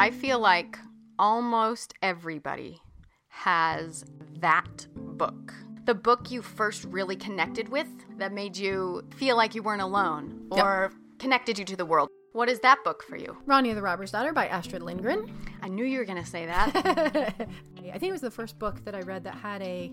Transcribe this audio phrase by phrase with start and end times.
[0.00, 0.78] I feel like
[1.18, 2.80] almost everybody
[3.28, 4.02] has
[4.38, 5.52] that book.
[5.84, 7.86] The book you first really connected with
[8.16, 12.08] that made you feel like you weren't alone or connected you to the world.
[12.32, 13.36] What is that book for you?
[13.46, 15.30] Ronia the Robber's Daughter by Astrid Lindgren.
[15.60, 16.70] I knew you were going to say that.
[17.92, 19.92] I think it was the first book that I read that had a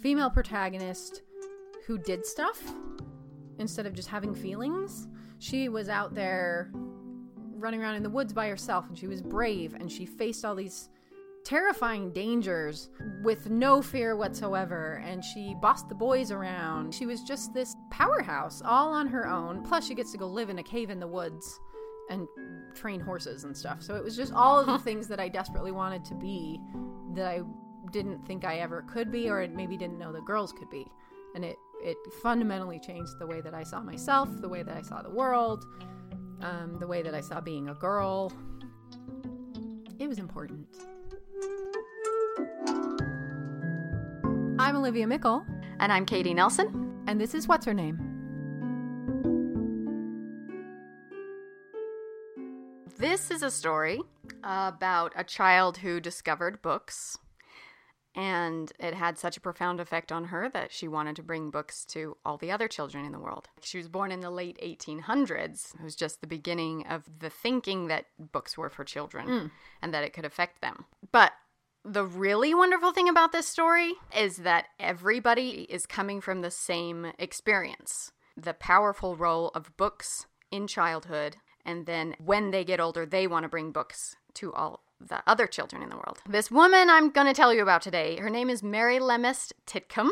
[0.00, 1.20] female protagonist
[1.86, 2.62] who did stuff
[3.58, 5.06] instead of just having feelings.
[5.38, 6.72] She was out there
[7.58, 10.54] running around in the woods by herself and she was brave and she faced all
[10.54, 10.88] these
[11.44, 12.90] terrifying dangers
[13.22, 16.92] with no fear whatsoever and she bossed the boys around.
[16.94, 19.62] She was just this powerhouse all on her own.
[19.62, 21.58] Plus she gets to go live in a cave in the woods
[22.10, 22.26] and
[22.74, 23.82] train horses and stuff.
[23.82, 26.60] So it was just all of the things that I desperately wanted to be
[27.14, 27.40] that I
[27.92, 30.86] didn't think I ever could be or maybe didn't know the girls could be.
[31.34, 34.82] And it it fundamentally changed the way that I saw myself, the way that I
[34.82, 35.64] saw the world
[36.40, 38.32] um, the way that I saw being a girl.
[39.98, 40.66] It was important.
[44.60, 45.44] I'm Olivia Meikle.
[45.80, 47.02] And I'm Katie Nelson.
[47.06, 47.98] And this is What's Her Name?
[52.98, 54.00] This is a story
[54.42, 57.16] about a child who discovered books
[58.18, 61.84] and it had such a profound effect on her that she wanted to bring books
[61.84, 63.48] to all the other children in the world.
[63.62, 65.76] She was born in the late 1800s.
[65.76, 69.50] It was just the beginning of the thinking that books were for children mm.
[69.80, 70.86] and that it could affect them.
[71.12, 71.32] But
[71.84, 77.12] the really wonderful thing about this story is that everybody is coming from the same
[77.20, 78.10] experience.
[78.36, 83.44] The powerful role of books in childhood, and then when they get older, they want
[83.44, 86.20] to bring books to all the other children in the world.
[86.28, 90.10] This woman I'm going to tell you about today, her name is Mary Lemist Titcomb,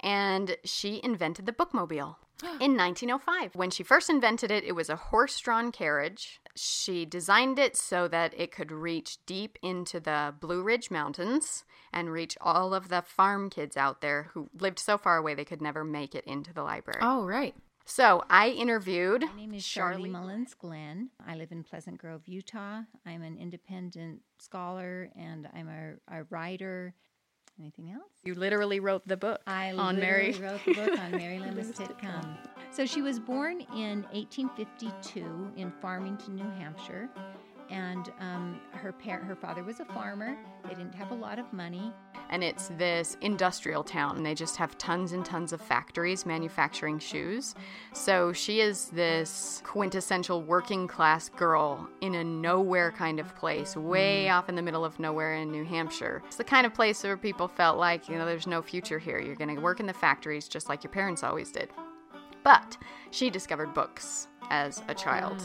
[0.00, 2.16] and she invented the bookmobile.
[2.60, 3.54] in 1905.
[3.54, 6.40] When she first invented it, it was a horse drawn carriage.
[6.54, 12.12] She designed it so that it could reach deep into the Blue Ridge Mountains and
[12.12, 15.62] reach all of the farm kids out there who lived so far away they could
[15.62, 17.00] never make it into the library.
[17.02, 17.54] Oh, right.
[17.88, 19.22] So I interviewed.
[19.22, 21.10] My name is Sharlee, Mullins Glenn.
[21.24, 22.80] I live in Pleasant Grove, Utah.
[23.06, 26.94] I'm an independent scholar and I'm a, a writer.
[27.60, 28.10] Anything else?
[28.24, 30.32] You literally wrote the book I on Mary.
[30.32, 32.36] wrote the book on Mary Lemist Titcomb.
[32.72, 37.08] So she was born in 1852 in Farmington, New Hampshire
[37.70, 40.36] and um, her parent, her father was a farmer.
[40.64, 41.92] They didn't have a lot of money.
[42.30, 46.98] And it's this industrial town, and they just have tons and tons of factories manufacturing
[46.98, 47.54] shoes.
[47.92, 54.26] So she is this quintessential working class girl in a nowhere kind of place, way
[54.28, 54.36] mm.
[54.36, 56.22] off in the middle of nowhere in New Hampshire.
[56.26, 59.20] It's the kind of place where people felt like, you know, there's no future here.
[59.20, 61.70] You're going to work in the factories just like your parents always did.
[62.42, 62.76] But
[63.10, 65.42] she discovered books as a child.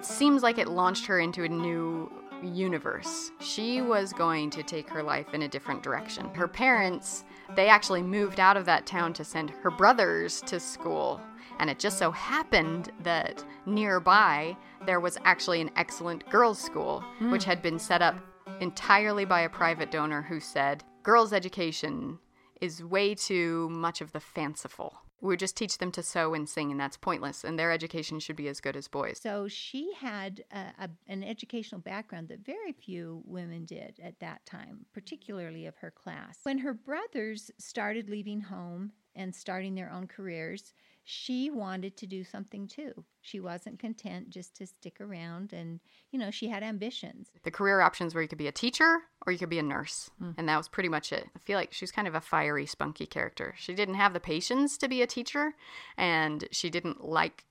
[0.00, 2.10] It seems like it launched her into a new
[2.42, 3.32] universe.
[3.38, 6.32] She was going to take her life in a different direction.
[6.32, 7.22] Her parents,
[7.54, 11.20] they actually moved out of that town to send her brothers to school.
[11.58, 14.56] And it just so happened that nearby
[14.86, 17.30] there was actually an excellent girls' school, mm.
[17.30, 18.16] which had been set up
[18.62, 22.18] entirely by a private donor who said, Girls' education
[22.62, 26.70] is way too much of the fanciful we just teach them to sew and sing,
[26.70, 27.44] and that's pointless.
[27.44, 29.20] And their education should be as good as boys.
[29.22, 34.44] So she had a, a, an educational background that very few women did at that
[34.46, 36.38] time, particularly of her class.
[36.42, 40.72] When her brothers started leaving home and starting their own careers,
[41.04, 43.04] she wanted to do something too.
[43.20, 45.80] She wasn't content just to stick around and,
[46.10, 47.30] you know, she had ambitions.
[47.42, 50.10] The career options were you could be a teacher or you could be a nurse.
[50.22, 50.34] Mm.
[50.38, 51.26] And that was pretty much it.
[51.34, 53.54] I feel like she's kind of a fiery, spunky character.
[53.58, 55.54] She didn't have the patience to be a teacher
[55.96, 57.44] and she didn't like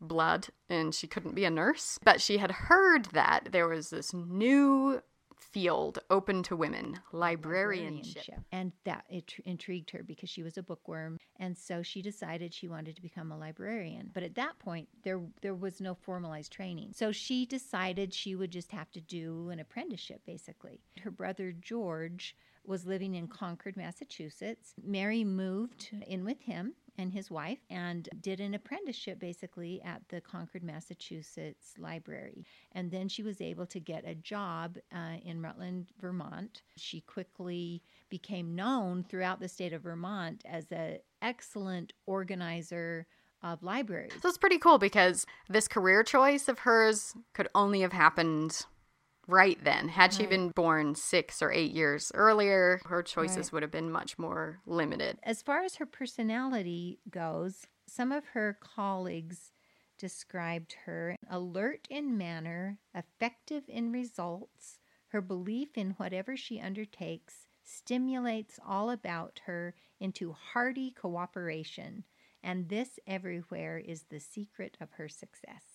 [0.00, 1.98] blood and she couldn't be a nurse.
[2.04, 5.02] But she had heard that there was this new
[5.42, 8.40] field open to women, librarianship.
[8.50, 12.68] And that it intrigued her because she was a bookworm, and so she decided she
[12.68, 14.10] wanted to become a librarian.
[14.12, 16.92] But at that point, there there was no formalized training.
[16.94, 20.80] So she decided she would just have to do an apprenticeship basically.
[21.02, 24.74] Her brother George was living in Concord, Massachusetts.
[24.82, 30.20] Mary moved in with him and his wife and did an apprenticeship basically at the
[30.20, 32.44] Concord, Massachusetts library.
[32.72, 36.62] And then she was able to get a job uh, in Rutland, Vermont.
[36.76, 43.06] She quickly became known throughout the state of Vermont as an excellent organizer
[43.42, 44.12] of libraries.
[44.22, 48.66] So it's pretty cool because this career choice of hers could only have happened
[49.26, 49.88] right then.
[49.88, 50.30] Had she Right.
[50.30, 53.52] been born six or eight years earlier, her choices Right.
[53.52, 55.18] would have been much more limited.
[55.22, 59.52] As far as her personality goes, some of her colleagues
[59.98, 64.78] described her alert in manner, effective in results.
[65.08, 72.04] Her belief in whatever she undertakes stimulates all about her into hearty cooperation,
[72.42, 75.71] and this everywhere is the secret of her success.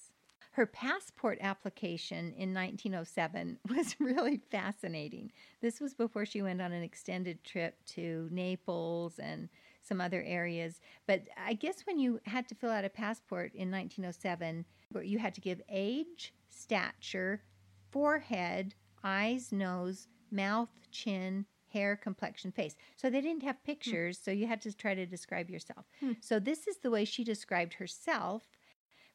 [0.58, 5.32] Her passport application in 1907 was really fascinating.
[5.62, 9.50] This was before she went on an extended trip to Naples and
[9.84, 10.82] some other areas.
[11.06, 14.66] But I guess when you had to fill out a passport in 1907,
[15.04, 17.44] you had to give age, stature,
[17.92, 22.76] forehead, eyes, nose, mouth, chin, hair, complexion, face.
[22.96, 23.66] So they didn't have hmm.
[23.68, 25.86] pictures, so you had to try to describe yourself.
[26.00, 26.14] Hmm.
[26.20, 28.57] So this is the way she described herself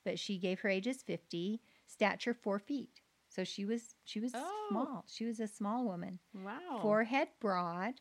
[0.04, 4.32] but she gave her age as 50 stature four feet so she was she was
[4.34, 4.66] Oh.
[4.68, 6.80] small she was a small woman Wow.
[6.80, 7.94] forehead broad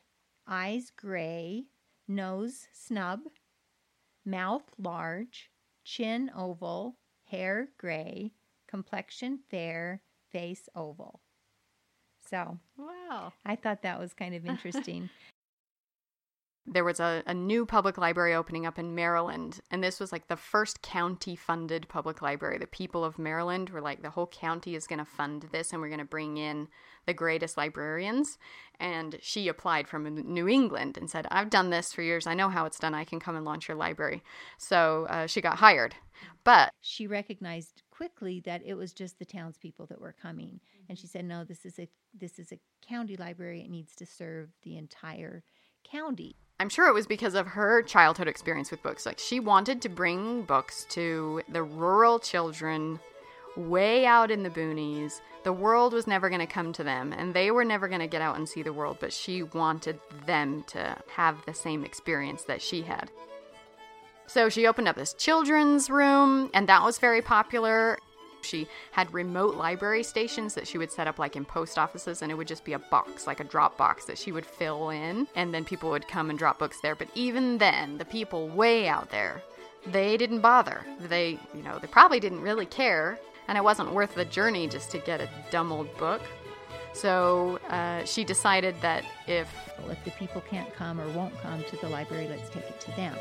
[0.46, 1.64] eyes gray
[2.08, 3.20] nose snub
[4.24, 5.50] mouth large
[5.84, 8.32] chin oval hair gray
[8.66, 10.00] complexion fair
[10.30, 11.20] face oval
[12.28, 13.32] so Wow.
[13.44, 15.10] i thought that was kind of interesting
[16.64, 20.28] There was a, a new public library opening up in Maryland, and this was like
[20.28, 22.58] the first county funded public library.
[22.58, 25.82] The people of Maryland were like, the whole county is going to fund this, and
[25.82, 26.68] we're going to bring in
[27.06, 28.38] the greatest librarians.
[28.78, 32.28] And she applied from New England and said, I've done this for years.
[32.28, 32.94] I know how it's done.
[32.94, 34.22] I can come and launch your library.
[34.56, 35.96] So uh, she got hired.
[36.44, 41.06] But she recognized quickly that it was just the townspeople that were coming and she
[41.06, 41.88] said no this is a
[42.18, 45.44] this is a county library it needs to serve the entire
[45.84, 49.04] county I'm sure it was because of her childhood experience with books.
[49.04, 53.00] Like she wanted to bring books to the rural children
[53.56, 55.20] way out in the boonies.
[55.42, 58.06] The world was never going to come to them and they were never going to
[58.06, 62.44] get out and see the world, but she wanted them to have the same experience
[62.44, 63.10] that she had.
[64.28, 67.98] So she opened up this children's room, and that was very popular.
[68.44, 72.30] She had remote library stations that she would set up like in post offices, and
[72.30, 75.26] it would just be a box, like a drop box that she would fill in,
[75.34, 76.94] and then people would come and drop books there.
[76.94, 79.42] But even then, the people way out there,
[79.86, 80.84] they didn't bother.
[81.00, 83.18] They, you know, they probably didn't really care,
[83.48, 86.22] and it wasn't worth the journey just to get a dumb old book.
[86.92, 89.48] So uh, she decided that if
[89.78, 92.80] well, if the people can't come or won't come to the library let's take it
[92.80, 93.16] to them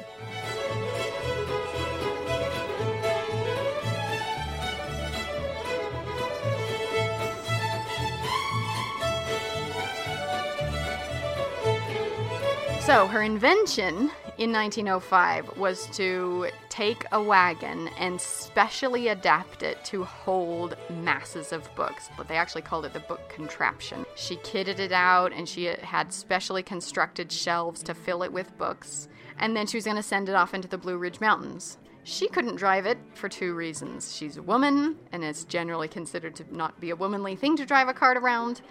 [12.85, 20.03] So, her invention in 1905 was to take a wagon and specially adapt it to
[20.03, 22.09] hold masses of books.
[22.17, 24.03] But they actually called it the book contraption.
[24.15, 29.07] She kitted it out and she had specially constructed shelves to fill it with books.
[29.37, 31.77] And then she was going to send it off into the Blue Ridge Mountains.
[32.03, 34.15] She couldn't drive it for two reasons.
[34.15, 37.89] She's a woman, and it's generally considered to not be a womanly thing to drive
[37.89, 38.61] a cart around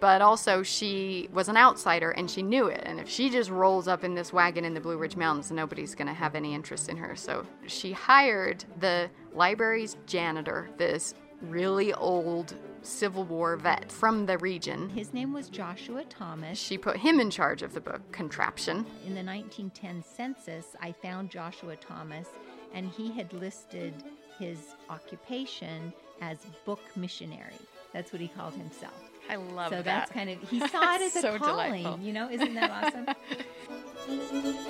[0.00, 2.82] but also she was an outsider and she knew it.
[2.84, 5.94] And if she just rolls up in this wagon in the Blue Ridge Mountains, nobody's
[5.94, 7.16] going to have any interest in her.
[7.16, 14.88] So she hired the library's janitor, this really old Civil War vet from the region.
[14.90, 18.86] his name was joshua thomas She put him in charge of the book contraption.
[19.04, 22.28] in the 1910 census i found joshua thomas
[22.72, 23.92] and he had listed
[24.38, 27.58] his occupation as book missionary
[27.92, 28.94] that's what he called himself
[29.28, 29.76] I love it.
[29.76, 32.04] so that's kind of he saw it as a So calling delightful.
[32.04, 33.06] you know isn't that awesome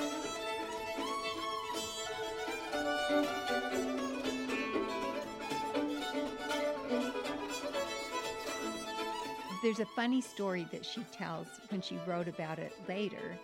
[9.62, 13.36] there's a funny story that she tells when she wrote about it later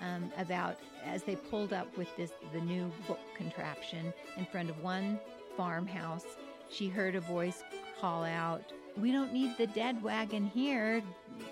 [0.00, 4.82] um, about as they pulled up with this the new book contraption in front of
[4.82, 5.18] one
[5.56, 6.26] farmhouse
[6.68, 7.62] she heard a voice
[8.00, 8.62] call out
[8.96, 11.02] we don't need the dead wagon here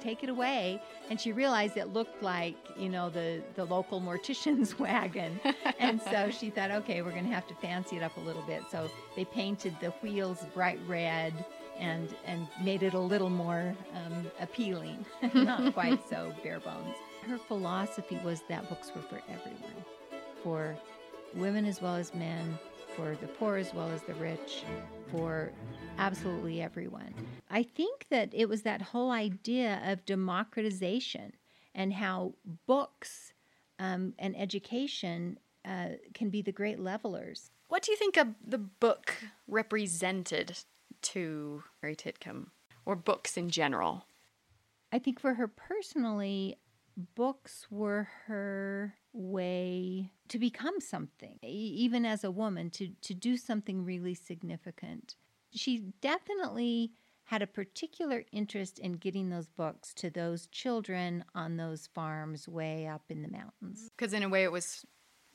[0.01, 0.81] take it away.
[1.11, 5.41] And she realized it looked like you know the the local mortician's wagon.
[5.79, 8.43] And so she thought okay we're going to have to fancy it up a little
[8.43, 8.63] bit.
[8.71, 11.33] So they painted the wheels bright red
[11.79, 15.05] and and made it a little more um, appealing
[15.35, 16.97] not quite so bare bones.
[17.27, 19.85] Her philosophy was that books were for everyone,
[20.43, 20.77] for
[21.35, 22.59] women as well as men,
[22.99, 24.65] for the poor as well as the rich,
[25.13, 25.53] for
[25.99, 27.15] absolutely everyone.
[27.49, 31.35] I think that it was that whole idea of democratization
[31.77, 32.35] and how
[32.67, 33.33] books
[33.79, 37.53] um, and education uh, can be the great levelers.
[37.69, 39.15] What do you think of the book
[39.47, 40.59] represented
[41.03, 42.49] to Mary Titcomb,
[42.85, 44.07] or books in general?
[44.91, 46.57] I think for her personally,
[47.15, 53.85] books were her way to become something, even as a woman, to, to do something
[53.85, 55.15] really significant.
[55.51, 56.93] She definitely
[57.25, 62.87] had a particular interest in getting those books to those children on those farms way
[62.87, 63.91] up in the mountains.
[63.97, 64.85] Because in a way, it was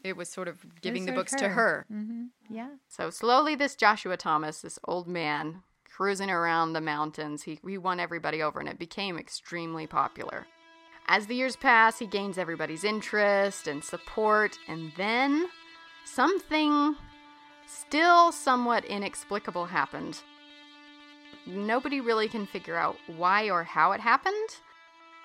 [0.04, 1.86] it was sort of giving the sort of books to her.
[1.92, 2.24] Mm-hmm.
[2.50, 2.70] Yeah.
[2.90, 8.00] So slowly, this Joshua Thomas, this old man, cruising around the mountains, he, he won
[8.00, 10.46] everybody over and it became extremely popular.
[11.08, 15.50] As the years pass, he gains everybody's interest and support, and then
[16.06, 16.96] something
[17.68, 20.22] still somewhat inexplicable happened.
[21.46, 24.50] Nobody really can figure out why or how it happened,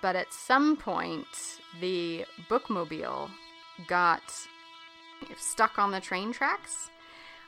[0.03, 1.27] but at some point,
[1.81, 3.31] the bookmobile
[3.87, 4.23] got
[5.37, 6.91] stuck on the train tracks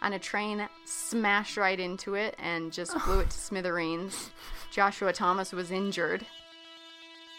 [0.02, 4.30] and a train smashed right into it and just blew it to smithereens.
[4.70, 6.24] Joshua Thomas was injured.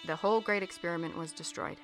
[0.08, 1.78] The whole great experiment was destroyed.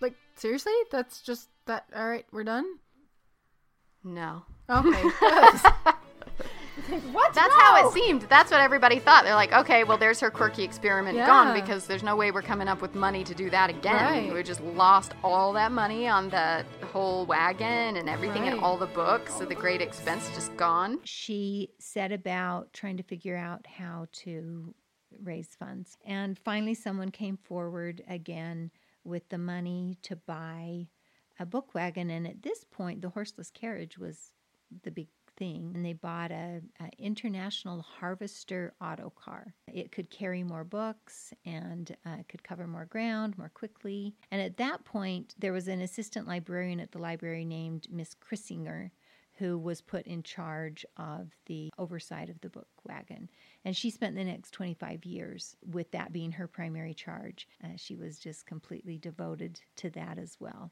[0.00, 0.72] Like seriously?
[0.90, 1.86] That's just that.
[1.94, 2.66] All right, we're done.
[4.04, 4.42] No.
[4.70, 5.02] Okay.
[7.12, 7.34] what?
[7.34, 8.22] That's how it seemed.
[8.22, 9.24] That's what everybody thought.
[9.24, 11.26] They're like, okay, well, there's her quirky experiment Yeah.
[11.26, 13.94] gone because there's no way we're coming up with money to do that again.
[14.28, 14.32] Right.
[14.32, 18.86] We just lost all that money on the whole wagon and everything and all the
[18.86, 19.34] books.
[19.34, 21.00] So the great expense just gone.
[21.04, 24.74] She set about trying to figure out how to
[25.22, 25.96] raise funds.
[26.04, 28.70] And finally, someone came forward again
[29.04, 30.88] with the money to buy
[31.38, 32.10] a book wagon.
[32.10, 34.32] And at this point, the horseless carriage was
[34.82, 35.72] the big thing.
[35.74, 39.54] And they bought a, a international harvester auto car.
[39.72, 44.14] It could carry more books and uh, could cover more ground more quickly.
[44.30, 48.90] And at that point, there was an assistant librarian at the library named Miss Chrissinger
[49.38, 53.30] who was put in charge of the oversight of the book wagon.
[53.68, 57.46] And she spent the next 25 years with that being her primary charge.
[57.62, 60.70] Uh, she was just completely devoted to that as well.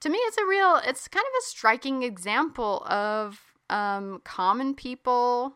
[0.00, 5.54] To me, it's a real, it's kind of a striking example of um, common people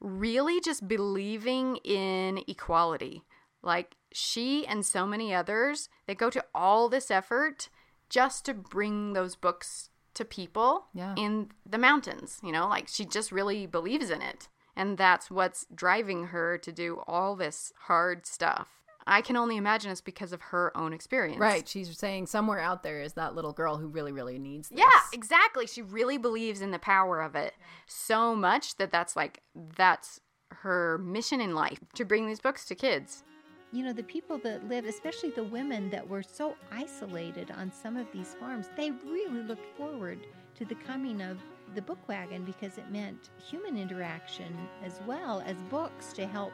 [0.00, 3.20] really just believing in equality.
[3.62, 7.68] Like she and so many others, they go to all this effort
[8.08, 11.14] just to bring those books to people Yeah.
[11.18, 12.38] in the mountains.
[12.42, 14.48] You know, like she just really believes in it.
[14.78, 18.68] And that's what's driving her to do all this hard stuff.
[19.08, 21.40] I can only imagine it's because of her own experience.
[21.40, 21.66] Right.
[21.66, 24.78] She's saying somewhere out there is that little girl who really, really needs this.
[24.78, 25.66] Yeah, exactly.
[25.66, 27.54] She really believes in the power of it
[27.86, 29.42] so much that that's like
[29.76, 30.20] that's
[30.50, 33.24] her mission in life to bring these books to kids.
[33.72, 37.96] You know, the people that live, especially the women that were so isolated on some
[37.96, 40.20] of these farms, they really looked forward
[40.54, 41.38] to the coming of
[41.74, 46.52] the book wagon because it meant human interaction as well as books to help,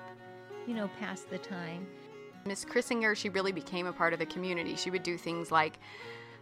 [0.66, 1.86] you know, pass the time.
[2.46, 4.76] Miss Chrissinger, she really became a part of the community.
[4.76, 5.78] She would do things like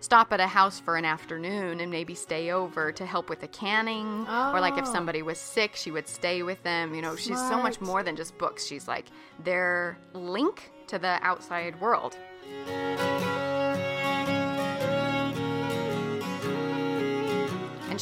[0.00, 3.47] stop at a house for an afternoon and maybe stay over to help with the
[3.47, 4.93] canning or like if Oh.
[4.93, 8.17] somebody was sick she would stay with them you know she's so much more than
[8.17, 9.07] just books she's like
[9.45, 12.17] their link to the outside world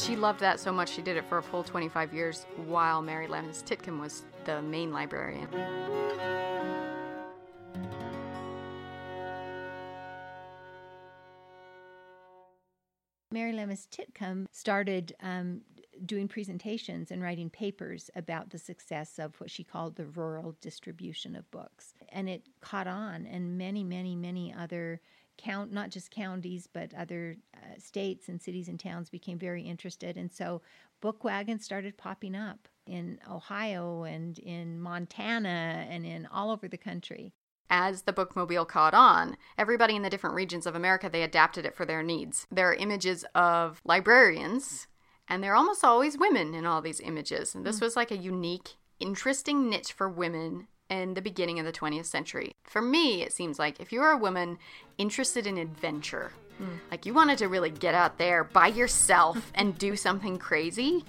[0.01, 3.27] she loved that so much she did it for a full 25 years while Mary
[3.27, 5.47] Lemist Titcomb was the main librarian.
[13.31, 15.61] Mary Lemist Titcomb started um,
[16.05, 21.35] doing presentations and writing papers about the success of what she called the rural distribution
[21.35, 21.93] of books.
[22.09, 24.99] And it caught on, and many, many, many other
[25.43, 30.17] count, not just counties, but other uh, states and cities and towns became very interested.
[30.17, 30.61] And so
[31.01, 36.77] book wagons started popping up in Ohio and in Montana and in all over the
[36.77, 37.33] country.
[37.71, 41.75] as the bookmobile caught on, everybody in the different regions of America they adapted it
[41.75, 42.45] for their needs.
[42.51, 44.87] There are images of librarians,
[45.27, 47.55] and they're almost always women in all these images.
[47.55, 51.71] And this was like a unique, interesting niche for women in the beginning of the
[51.71, 52.51] 20th century.
[52.65, 54.59] For me, it seems like if you're a woman
[54.97, 56.31] interested in adventure,
[56.91, 61.03] like you wanted to really get out there by yourself and do something crazy,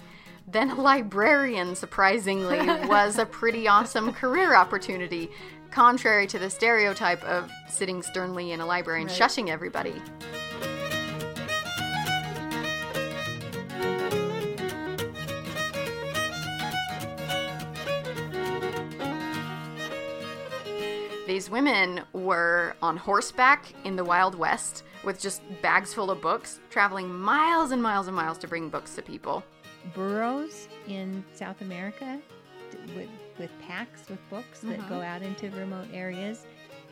[0.47, 5.29] then a librarian, surprisingly, was a pretty awesome career opportunity.
[5.69, 9.19] contrary to the stereotype of sitting sternly in a library and Right.
[9.19, 9.95] shushing everybody.
[21.33, 26.59] These women were on horseback in the Wild West with just bags full of books,
[26.69, 29.43] traveling miles and miles and miles to bring books to people.
[29.95, 32.21] Burros in South America
[32.95, 33.09] with,
[33.39, 35.07] with packs with books that go uh-huh.
[35.07, 36.45] out into remote areas.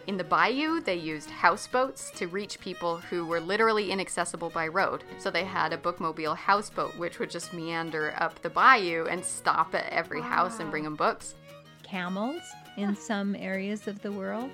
[0.08, 5.04] In the bayou, they used houseboats to reach people who were literally inaccessible by road.
[5.20, 9.76] So they had a bookmobile houseboat, which would just meander up the bayou and stop
[9.76, 11.36] at every house and bring them books.
[11.84, 12.42] Camels
[12.78, 14.50] in some areas of the world.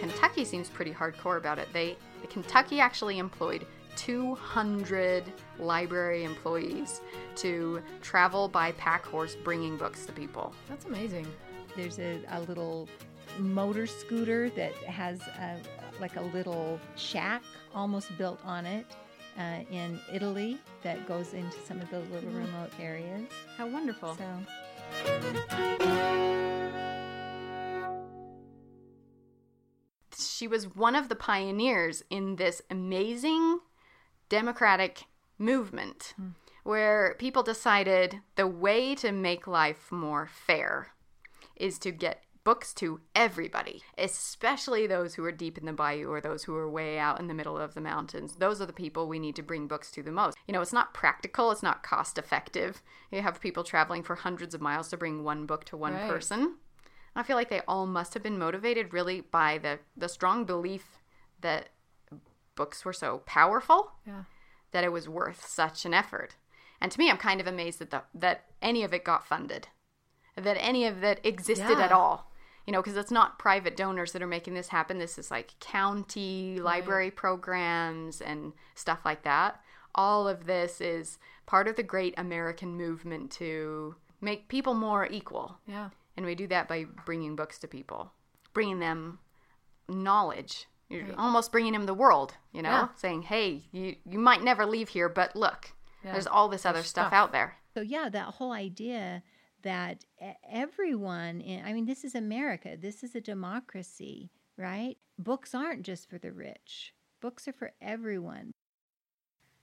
[0.00, 1.68] Kentucky seems pretty hardcore about it.
[1.72, 1.96] They
[2.28, 5.24] Kentucky actually employed 200
[5.58, 7.00] library employees
[7.36, 10.52] to travel by pack horse bringing books to people.
[10.68, 11.26] That's amazing.
[11.76, 12.88] There's a, a little
[13.38, 15.58] motor scooter that has a,
[16.00, 17.42] like a little shack
[17.74, 18.86] almost built on it
[19.38, 23.28] uh, in Italy that goes into some of the little remote areas.
[23.56, 24.16] How wonderful.
[24.16, 24.26] So
[30.18, 33.60] she was one of the pioneers in this amazing
[34.28, 35.04] democratic
[35.38, 36.14] movement
[36.62, 40.88] where people decided the way to make life more fair
[41.54, 46.20] is to get books to everybody, especially those who are deep in the bayou or
[46.20, 48.36] those who are way out in the middle of the mountains.
[48.36, 50.38] Those are the people we need to bring books to the most.
[50.46, 52.82] You know, it's not practical, it's not cost effective.
[53.10, 56.08] You have people traveling for hundreds of miles to bring one book to one Right.
[56.08, 56.58] person.
[57.16, 60.98] I feel like they all must have been motivated really by the the strong belief
[61.40, 61.70] that
[62.54, 64.22] books were so powerful Yeah.
[64.70, 66.36] that it was worth such an effort.
[66.80, 69.66] And to me, I'm kind of amazed that the, that any of it got funded,
[70.36, 72.30] that any of it existed at all.
[72.66, 74.98] You know, because it's not private donors that are making this happen.
[74.98, 79.60] This is like county library programs and stuff like that.
[79.94, 85.58] All of this is part of the great American movement to make people more equal.
[85.66, 85.90] Yeah.
[86.16, 88.10] And we do that by bringing books to people,
[88.52, 89.20] bringing them
[89.88, 90.66] knowledge.
[90.88, 91.14] You're Right.
[91.18, 92.88] almost bringing them the world, you know, Yeah.
[92.96, 96.12] saying, hey, you, you might never leave here, but look, Yeah.
[96.12, 97.12] there's all this other stuff, stuff.
[97.12, 97.56] out there.
[97.74, 99.22] So yeah, that whole idea
[99.66, 100.04] that
[100.48, 102.76] everyone in, I mean this is America.
[102.80, 104.96] This is a democracy, right?
[105.18, 106.94] Books aren't just for the rich.
[107.20, 108.52] Books are for everyone.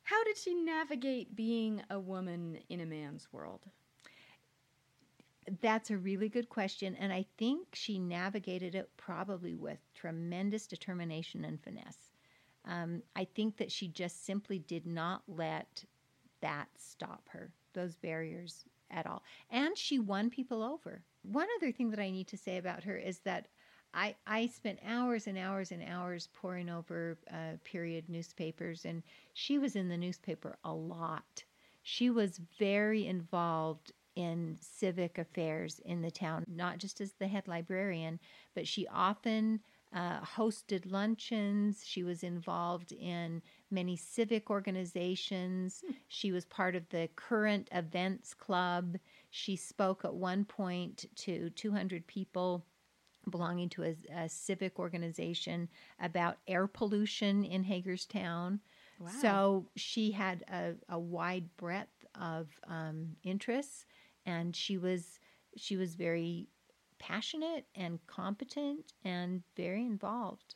[0.04, 3.62] How did she navigate being a woman in a man's world?
[5.62, 11.46] That's a really good question and I think she navigated it probably with tremendous determination
[11.46, 12.12] and finesse.
[12.66, 15.86] Um, I think that she just simply did not let
[16.42, 19.24] that stop her, those barriers at all.
[19.50, 21.02] And she won people over.
[21.24, 23.48] One other thing that I need to say about her is that
[23.93, 29.60] I, I spent hours and hours and hours poring over uh, period newspapers, and she
[29.60, 31.43] was in the newspaper a lot.
[31.84, 37.48] She was very involved in civic affairs in the town, not just as the head
[37.48, 38.19] librarian,
[38.56, 39.60] but she often
[39.93, 41.84] uh, hosted luncheons.
[41.86, 43.41] She was involved in
[43.74, 45.84] many civic organizations.
[46.08, 48.98] She was part of the Current Events Club.
[49.32, 52.66] She spoke at one point to 200 people
[53.30, 58.60] belonging to a, a civic organization about air pollution in Hagerstown.
[59.22, 63.86] So she had a, a wide breadth of um, interests,
[64.26, 65.20] and she was
[65.58, 66.48] she was very
[67.00, 70.56] passionate and competent and very involved.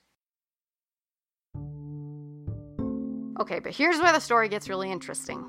[3.39, 5.45] Okay, but here's where the story gets really interesting.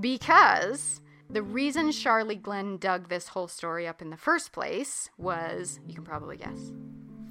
[0.00, 5.80] Because the reason Sharlee Glenn dug this whole story up in the first place was,
[5.86, 6.72] you can probably guess.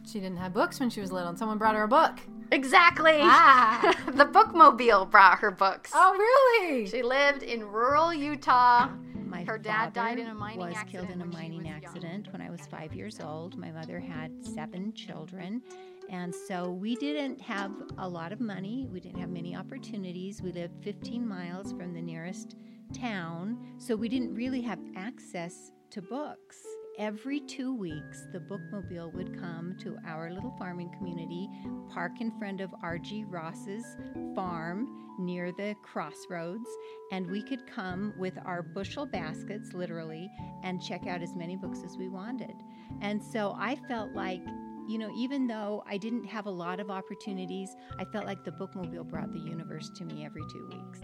[0.06, 2.20] She didn't have books when she was little, and someone brought her a book.
[2.52, 3.18] Exactly!
[3.22, 3.94] Ah.
[4.08, 5.92] the bookmobile brought her books.
[5.94, 6.86] Oh, really?
[6.88, 8.90] She lived in rural Utah.
[9.26, 11.38] My Her dad died father in a mining was accident killed in a when she
[11.38, 11.76] mining was young.
[11.84, 13.58] accident when I was five years old.
[13.58, 15.64] My mother had seven children,
[16.10, 18.88] and so we didn't have a lot of money.
[18.92, 20.42] We didn't have many opportunities.
[20.42, 22.56] We lived 15 miles from the nearest
[22.94, 26.58] town, so we didn't really have access to books.
[27.00, 31.50] Every two weeks, the bookmobile would come to our little farming community,
[31.89, 33.26] park in front of R.G.
[33.30, 33.98] Ross's
[34.36, 34.88] farm
[35.18, 36.70] near the crossroads,
[37.12, 40.30] and we could come with our bushel baskets, literally,
[40.63, 42.54] and check out as many books as we wanted.
[43.02, 44.44] And so I felt like,
[44.88, 48.52] you know, even though I didn't have a lot of opportunities, I felt like the
[48.52, 51.02] bookmobile brought the universe to me every two weeks.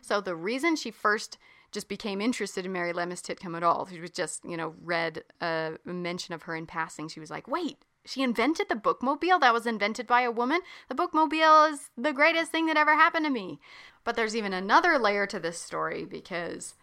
[0.00, 1.38] So the reason she first
[1.72, 5.24] just became interested in Mary Lemist Titcomb at all, she was just, you know, read
[5.40, 7.08] a mention of her in passing.
[7.08, 10.60] She was like, wait, she invented the bookmobile that was invented by a woman.
[10.88, 13.58] The bookmobile is the greatest thing that ever happened to me.
[14.04, 16.74] But there's even another layer to this story because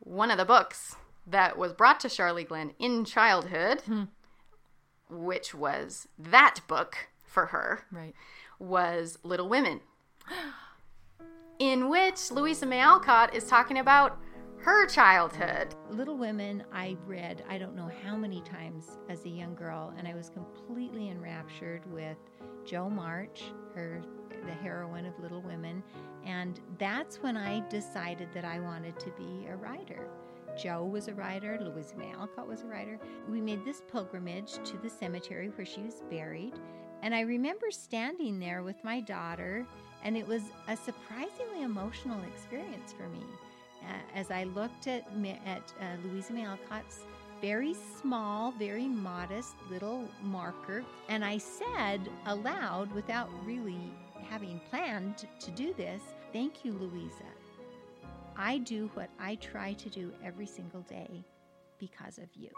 [0.00, 4.04] one of the books that was brought to Sharlee Glenn in childhood, Hmm.
[5.08, 8.14] which was that book for her, Right.
[8.58, 9.80] was Little Women,
[11.58, 14.18] in which Louisa May Alcott is talking about
[14.58, 15.74] her childhood.
[15.90, 20.08] Little Women, I read I don't know how many times as a young girl, and
[20.08, 22.16] I was completely enraptured with
[22.64, 24.02] Jo March, her
[24.44, 25.82] the heroine of Little Women,
[26.24, 30.08] and that's when I decided that I wanted to be a writer.
[30.56, 32.98] Jo was a writer, Louisa May Alcott was a writer.
[33.28, 36.54] We made this pilgrimage to the cemetery where she was buried,
[37.02, 39.66] and I remember standing there with my daughter,
[40.02, 43.24] and it was a surprisingly emotional experience for me
[43.82, 45.06] uh, as I looked at
[45.46, 47.00] at uh, Louisa May Alcott's
[47.40, 53.92] very small, very modest little marker, and I said aloud, without really
[54.30, 57.35] having planned to do this, "Thank you, Louisa.
[58.38, 61.24] I do what I try to do every single day
[61.78, 62.50] because of you."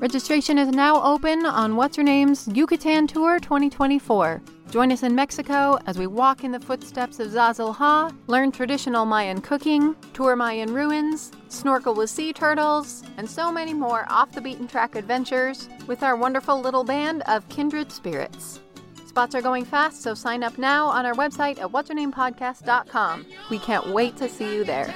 [0.00, 4.40] Registration is now open on What's Her Name's Yucatan Tour 2024.
[4.70, 9.06] Join us in Mexico as we walk in the footsteps of Zazil Ha, learn traditional
[9.06, 14.42] Mayan cooking, tour Mayan ruins, snorkel with sea turtles, and so many more off the
[14.42, 18.60] beaten track adventures with our wonderful little band of kindred spirits.
[19.06, 23.24] Spots are going fast, so sign up now on our website at whatshernamepodcast.com.
[23.50, 24.94] We can't wait to see you there.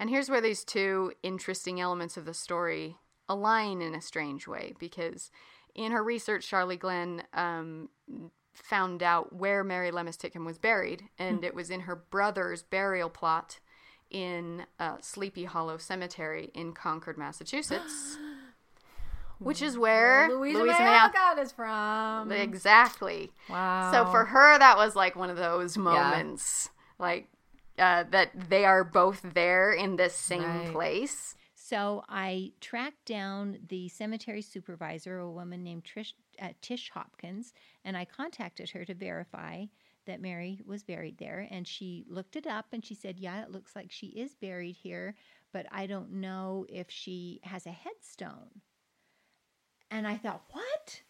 [0.00, 2.96] And here's where these two interesting elements of the story
[3.28, 5.30] align in a strange way because
[5.74, 7.88] in her research, Sharlee Glenn um,
[8.52, 13.58] found out where Mary Titcomb was buried, and it was in her brother's burial plot
[14.10, 18.16] in uh, Sleepy Hollow Cemetery in Concord, Massachusetts,
[19.38, 22.30] which is where Louisa, Louisa May Alcott is from.
[22.30, 23.32] Exactly.
[23.48, 23.90] Wow.
[23.90, 27.28] So for her, that was like one of those moments, like
[27.78, 30.72] uh, that they are both there in this same Right.
[30.72, 31.34] place.
[31.74, 37.52] So I tracked down the cemetery supervisor, a woman named Trish, uh, Tish Hopkins,
[37.84, 39.64] and I contacted her to verify
[40.06, 41.48] that Mary was buried there.
[41.50, 44.76] And she looked it up and she said, Yeah, it looks like she is buried
[44.76, 45.16] here,
[45.52, 48.60] but I don't know if she has a headstone.
[49.90, 51.02] And I thought, What?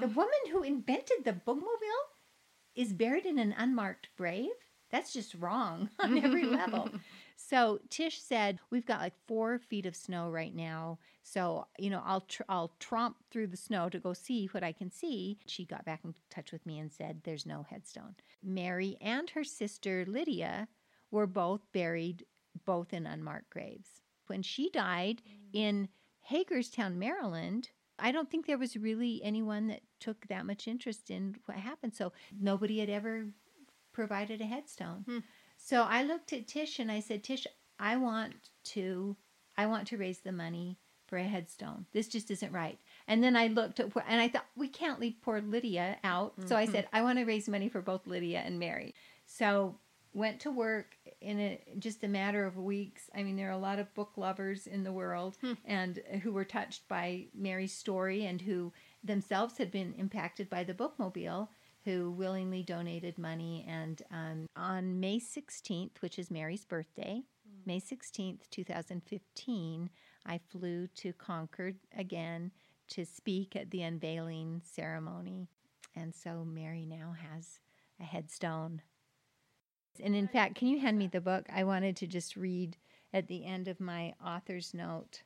[0.00, 2.08] The woman who invented the bookmobile
[2.74, 4.50] is buried in an unmarked grave?
[4.90, 6.90] That's just wrong on every level.
[7.40, 10.98] So Tish said, "We've got like four feet of snow right now.
[11.22, 14.72] So you know, I'll tr- I'll tromp through the snow to go see what I
[14.72, 18.96] can see." She got back in touch with me and said, "There's no headstone." Mary
[19.00, 20.68] and her sister Lydia
[21.12, 22.26] were both buried,
[22.64, 24.02] both in unmarked graves.
[24.26, 25.48] When she died mm.
[25.52, 25.88] in
[26.22, 27.70] Hagerstown, Maryland,
[28.00, 31.94] I don't think there was really anyone that took that much interest in what happened.
[31.94, 33.28] So nobody had ever
[33.92, 35.04] provided a headstone.
[35.08, 35.18] Hmm.
[35.68, 37.46] So I looked at Tish and I said, Tish,
[37.78, 38.32] I want
[38.72, 39.16] to
[39.58, 41.84] I want to raise the money for a headstone.
[41.92, 42.78] This just isn't right.
[43.06, 46.32] And then I looked at and I thought we can't leave poor Lydia out.
[46.46, 46.96] So I said, mm-hmm.
[46.96, 48.94] I want to raise money for both Lydia and Mary.
[49.26, 49.74] So
[50.14, 53.10] went to work in a, just a matter of weeks.
[53.14, 55.52] I mean, there are a lot of book lovers in the world hmm.
[55.66, 58.72] and who were touched by Mary's story and who
[59.04, 61.48] themselves had been impacted by the bookmobile
[61.84, 63.64] who willingly donated money.
[63.68, 67.22] And um, on May 16th, which is Mary's birthday,
[67.66, 69.90] May 16th, 2015,
[70.26, 72.50] I flew to Concord again
[72.88, 75.48] to speak at the unveiling ceremony.
[75.94, 77.60] And so Mary now has
[78.00, 78.82] a headstone.
[80.00, 81.46] And in fact, can you hand me the book?
[81.52, 82.76] I wanted to just read
[83.12, 85.22] at the end of my author's note.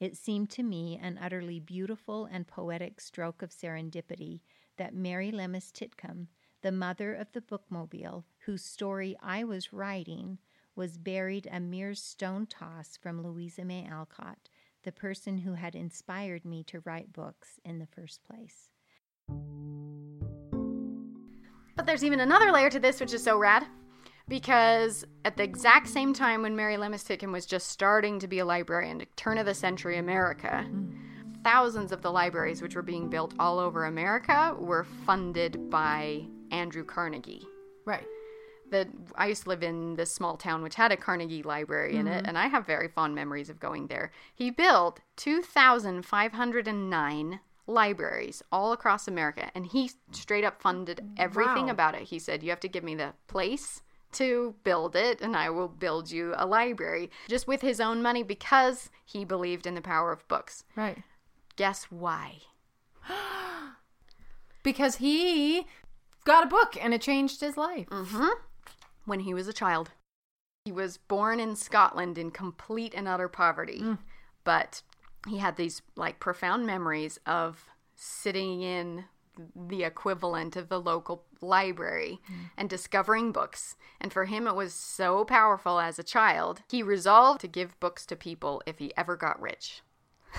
[0.00, 4.40] It seemed to me an utterly beautiful and poetic stroke of serendipity
[4.76, 6.28] that Mary Lemist Titcomb,
[6.62, 10.38] the mother of the bookmobile, whose story I was writing,
[10.76, 14.48] was buried a mere stone toss from Louisa May Alcott,
[14.82, 18.68] the person who had inspired me to write books in the first place.
[21.76, 23.66] But there's even another layer to this, which is so rad.
[24.26, 28.38] Because at the exact same time when Mary Lemist Titcomb was just starting to be
[28.38, 30.96] a librarian, turn of the century America, mm.
[31.44, 36.84] Thousands of the libraries which were being built all over America were funded by Andrew
[36.84, 37.46] Carnegie.
[37.84, 38.06] right.
[39.14, 42.16] I used to live in this small town which had a Carnegie Library in it,
[42.18, 42.26] mm-hmm.
[42.26, 44.10] and I have very fond memories of going there.
[44.34, 51.72] He built 2,509 libraries all across America, and he straight up funded everything Wow.
[51.72, 52.02] about it.
[52.02, 55.68] He said, You have to give me the place to build it, and I will
[55.68, 60.12] build you a library just with his own money because he believed in the power
[60.12, 60.64] of books.
[60.76, 60.98] Right.
[61.56, 62.40] Guess why?
[64.62, 65.66] Because he
[66.24, 67.86] got a book and it changed his life.
[67.90, 68.28] Mm-hmm.
[69.04, 69.90] When he was a child.
[70.64, 73.84] He was born in Scotland in complete and utter poverty.
[74.42, 74.80] But
[75.28, 79.04] he had these like profound memories of sitting in
[79.54, 82.20] the equivalent of the local library
[82.56, 83.76] and discovering books.
[84.00, 88.06] And for him, it was so powerful as a child, he resolved to give books
[88.06, 89.82] to people if he ever got rich.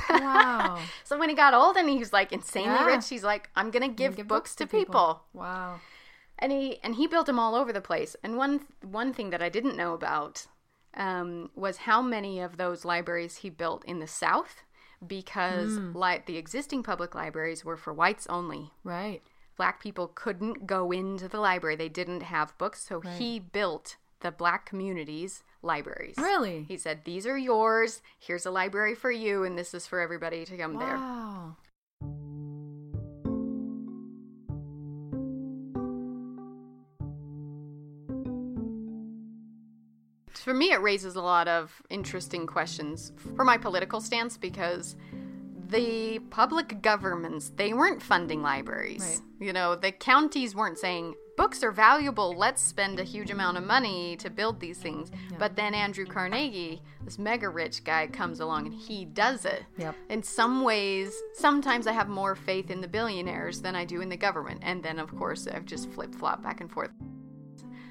[0.10, 0.80] Wow.
[1.04, 2.86] So when he got old and he was like insanely Yeah.
[2.86, 5.80] rich, he's like, I'm gonna give, books, to people Wow.
[6.40, 8.16] and he and he built them all over the place.
[8.24, 10.48] And one one thing that I didn't know about
[10.96, 14.64] um, was how many of those libraries he built in the South,
[15.06, 18.72] because like the existing public libraries were for whites only.
[18.84, 19.22] Right.
[19.58, 22.82] Black people couldn't go into the library; they didn't have books.
[22.84, 26.16] So he built the black communities libraries.
[26.18, 26.64] Really?
[26.68, 28.02] He said, "These are yours.
[28.20, 31.58] Here's a library for you, and this is for everybody to come there." Wow.
[40.34, 44.96] for me it raises a lot of interesting questions for my political stance because
[45.70, 49.48] the public governments they weren't funding libraries Right.
[49.48, 53.64] you know the counties weren't saying books are valuable let's spend a huge amount of
[53.66, 58.66] money to build these things but then andrew carnegie this mega rich guy comes along
[58.68, 59.96] and he does it Yep.
[60.10, 64.10] in some ways sometimes i have more faith in the billionaires than i do in
[64.10, 66.92] the government and then of course i've just flip-flop back and forth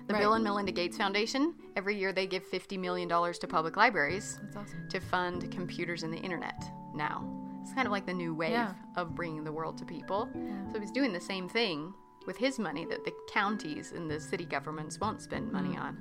[0.06, 0.20] the Right.
[0.20, 4.86] Bill and Melinda Gates Foundation, every year they give $50 million to public libraries awesome.
[4.90, 6.62] to fund computers and the internet
[6.94, 7.24] now.
[7.62, 8.74] It's kind of like the new wave Yeah.
[8.98, 10.28] of bringing the world to people.
[10.74, 11.94] So he's doing the same thing
[12.26, 15.80] with his money that the counties and the city governments won't spend money Mm.
[15.80, 15.98] on.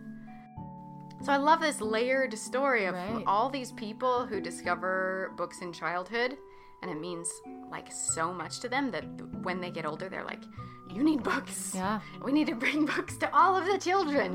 [1.23, 3.23] So I love this layered story of Right.
[3.27, 6.38] all these people who discover books in childhood
[6.81, 7.29] and it means
[7.71, 9.05] like so much to them that
[9.43, 10.43] when they get older they're like
[10.89, 11.73] you need books.
[11.73, 12.01] Yeah.
[12.23, 14.29] We need to bring books to all of the children.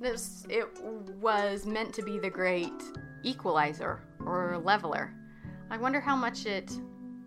[0.00, 0.66] This it
[1.20, 2.72] was meant to be the great
[3.22, 5.14] equalizer or leveler.
[5.70, 6.72] I wonder how much it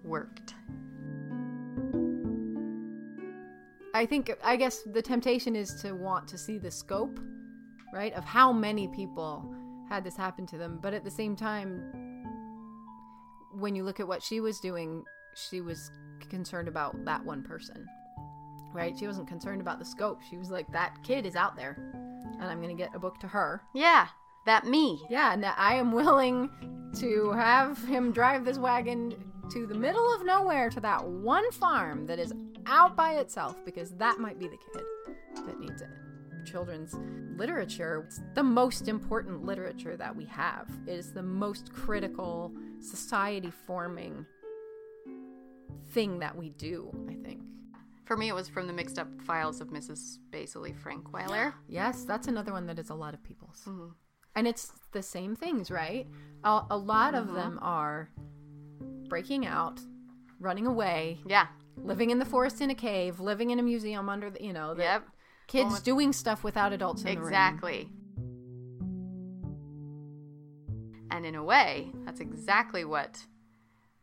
[0.04, 0.56] worked.
[3.94, 7.20] I think I guess the temptation is to want to see the scope,
[7.94, 9.54] right, of how many people
[9.90, 11.82] had this happen to them, but at the same time
[13.54, 15.04] when you look at what she was doing,
[15.36, 15.92] she was
[16.30, 17.86] concerned about that one person.
[18.74, 18.98] Right?
[18.98, 20.22] She wasn't concerned about the scope.
[20.28, 21.78] She was like that kid is out there
[22.40, 23.62] and I'm going to get a book to her.
[23.74, 24.08] Yeah,
[24.46, 25.02] that me.
[25.10, 26.50] Yeah, and that I am willing
[27.00, 29.14] to have him drive this wagon
[29.52, 32.34] to the middle of nowhere to that one farm that is
[32.66, 34.84] out by itself because that might be the kid
[35.46, 35.90] that needs it.
[36.46, 36.96] Children's
[37.38, 40.70] literature, it's the most important literature that we have.
[40.88, 44.26] It is the most critical society forming
[45.92, 47.42] thing that we do, I think.
[48.06, 50.18] For me, it was from the mixed up files of Mrs.
[50.32, 51.54] Basily Frankweiler.
[51.70, 53.62] Yes, that's another one that is a lot of people's.
[53.66, 53.90] Mm-hmm.
[54.36, 56.08] And it's the same things, right?
[56.44, 57.30] A, a lot Mm-hmm.
[57.30, 58.10] of them are
[59.08, 59.80] breaking out,
[60.40, 61.48] running away, Yeah.
[61.78, 64.74] Living in the forest in a cave, living in a museum under the, you know,
[64.74, 65.08] the Yep.
[65.48, 67.28] kids doing stuff without adults in the room.
[67.28, 67.90] Exactly.
[71.12, 73.26] And in a way, that's exactly what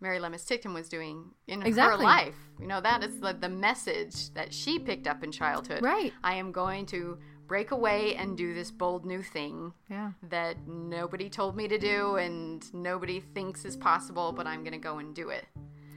[0.01, 2.37] Mary Lemist Titcomb was doing in her life.
[2.61, 5.83] You know, that is the, the message that she picked up in childhood.
[5.83, 6.13] Right.
[6.23, 10.13] I am going to break away and do this bold new thing Yeah.
[10.29, 14.79] that nobody told me to do and nobody thinks is possible, but I'm going to
[14.79, 15.45] go and do it.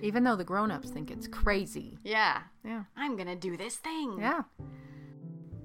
[0.04, 1.98] Even though the grown-ups think it's crazy.
[2.04, 2.42] Yeah.
[2.66, 2.84] Yeah.
[2.98, 4.18] I'm going to do this thing.
[4.20, 4.42] Yeah.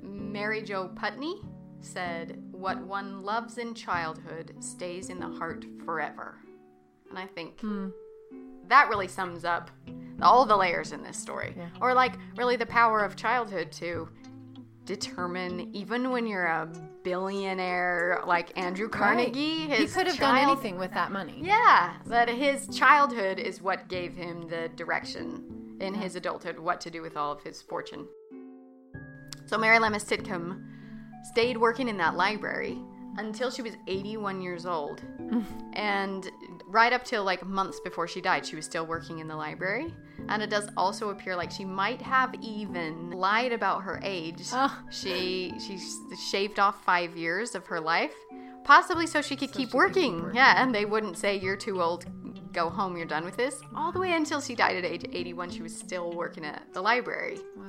[0.03, 1.41] Mary Jo Putney
[1.81, 6.39] said, What one loves in childhood stays in the heart forever.
[7.11, 7.89] And I think Hmm.
[8.69, 9.71] that really sums up
[10.23, 11.55] all the layers in this story.
[11.57, 11.69] Yeah.
[11.81, 14.09] Or, like, really the power of childhood to
[14.85, 16.71] determine, even when you're a
[17.09, 19.81] billionaire like Andrew Carnegie, Right.
[19.81, 21.41] He could have done anything with that money.
[21.43, 26.91] Yeah, but his childhood is what gave him the direction in his adulthood, what to
[26.91, 28.07] do with all of his fortune.
[29.47, 30.63] So Mary Lemist Titcomb
[31.25, 32.79] stayed working in that library
[33.17, 35.03] until she was 81 years old.
[35.73, 36.31] and
[36.69, 39.93] right up till like months before she died, she was still working in the library.
[40.29, 44.43] And it does also appear like she might have even lied about her age.
[44.53, 44.79] Oh.
[44.91, 45.79] She she
[46.31, 48.13] shaved off five years of her life,
[48.65, 50.23] possibly so she could, So keep, she could keep working.
[50.23, 50.37] working.
[50.37, 52.05] Yeah, and they wouldn't say you're too old.
[52.53, 52.97] Go home.
[52.97, 53.61] You're done with this.
[53.77, 56.81] All the way until she died at age 81, she was still working at the
[56.83, 57.39] library.
[57.57, 57.67] Wow.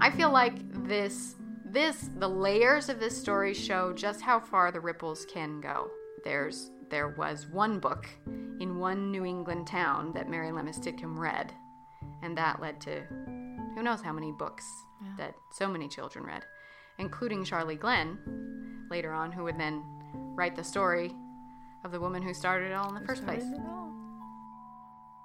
[0.00, 0.54] I feel like
[0.86, 1.36] this
[1.70, 5.90] this the layers of this story show just how far the ripples can go.
[6.24, 8.08] There's there was one book
[8.60, 11.52] in one New England town that Mary Lemist Titcomb read,
[12.22, 13.02] and that led to
[13.74, 14.64] who knows how many books
[15.18, 16.44] that so many children read,
[16.98, 18.18] including Sharlee Glenn
[18.90, 19.84] later on, who would then
[20.34, 21.14] write the story
[21.84, 23.42] of the woman who started it all in the first place.
[23.42, 23.92] Started it all.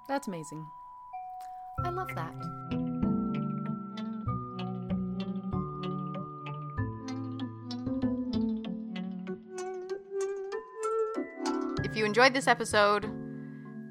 [0.08, 0.66] That's amazing.
[1.84, 2.81] I love that.
[12.12, 13.10] Enjoyed this episode,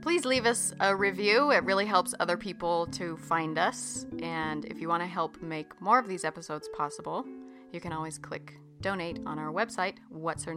[0.04, 1.50] please leave us a review.
[1.50, 4.06] It really helps other people to find us.
[4.22, 7.26] And if you want to help make more of these episodes possible,
[7.72, 10.54] you can always click donate on our website, what's her.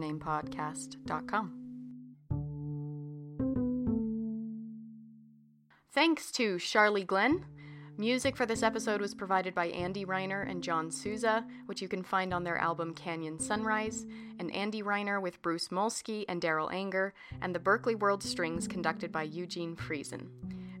[5.91, 7.45] Thanks to Sharlee Glenn.
[7.97, 12.03] Music for this episode was provided by Andy Reiner and Jon Sousa, which you can
[12.03, 14.05] find on their album Canyon Sunrise,
[14.37, 19.13] and Andy Reiner with Bruce Molsky and Darol Anger, and the Berklee World Strings conducted
[19.13, 20.27] by Eugene Friesen.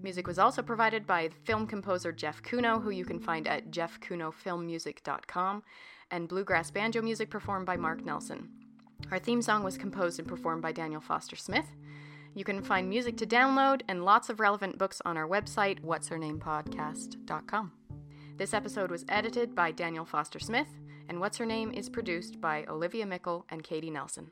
[0.03, 5.63] Music was also provided by film composer Jeff Cuno, who you can find at jeffcunofilmmusic.com,
[6.11, 8.49] and bluegrass banjo music performed by Marc Nelson.
[9.09, 11.65] Our theme song was composed and performed by Daniel Foster Smith.
[12.35, 16.09] You can find music to download and lots of relevant books on our website, what's
[16.09, 17.71] her name podcast.com.
[18.35, 20.67] This episode was edited by Daniel Foster Smith,
[21.07, 24.31] and What's Her Name is produced by Olivia Meikle and Katie Nelson.